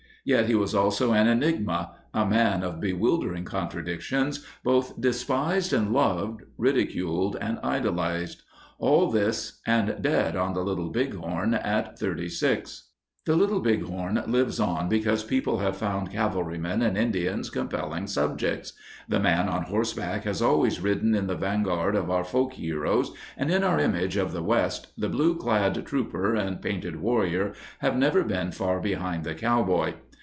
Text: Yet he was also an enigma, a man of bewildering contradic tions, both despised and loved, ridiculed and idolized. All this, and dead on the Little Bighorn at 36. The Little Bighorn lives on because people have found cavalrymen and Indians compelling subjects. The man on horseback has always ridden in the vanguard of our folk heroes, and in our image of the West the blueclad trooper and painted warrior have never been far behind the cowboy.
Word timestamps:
Yet 0.23 0.45
he 0.45 0.53
was 0.53 0.75
also 0.75 1.13
an 1.13 1.25
enigma, 1.25 1.95
a 2.13 2.27
man 2.27 2.61
of 2.61 2.79
bewildering 2.79 3.43
contradic 3.43 4.01
tions, 4.01 4.45
both 4.63 5.01
despised 5.01 5.73
and 5.73 5.91
loved, 5.91 6.43
ridiculed 6.59 7.37
and 7.41 7.57
idolized. 7.63 8.43
All 8.77 9.09
this, 9.09 9.59
and 9.65 9.99
dead 9.99 10.35
on 10.35 10.53
the 10.53 10.63
Little 10.63 10.91
Bighorn 10.91 11.55
at 11.55 11.97
36. 11.97 12.89
The 13.25 13.35
Little 13.35 13.61
Bighorn 13.61 14.21
lives 14.27 14.59
on 14.59 14.89
because 14.89 15.23
people 15.23 15.57
have 15.57 15.75
found 15.75 16.11
cavalrymen 16.11 16.83
and 16.83 16.97
Indians 16.97 17.49
compelling 17.49 18.05
subjects. 18.05 18.73
The 19.09 19.19
man 19.19 19.49
on 19.49 19.63
horseback 19.63 20.25
has 20.25 20.39
always 20.41 20.79
ridden 20.79 21.15
in 21.15 21.25
the 21.25 21.35
vanguard 21.35 21.95
of 21.95 22.11
our 22.11 22.23
folk 22.23 22.53
heroes, 22.53 23.11
and 23.37 23.49
in 23.51 23.63
our 23.63 23.79
image 23.79 24.17
of 24.17 24.33
the 24.33 24.43
West 24.43 24.91
the 24.99 25.09
blueclad 25.09 25.83
trooper 25.85 26.35
and 26.35 26.61
painted 26.61 26.97
warrior 26.97 27.53
have 27.79 27.97
never 27.97 28.23
been 28.23 28.51
far 28.51 28.79
behind 28.79 29.23
the 29.23 29.33
cowboy. 29.35 29.93